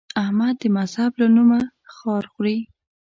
[0.23, 1.59] احمد د مذهب له نومه
[1.95, 2.57] خار خوري.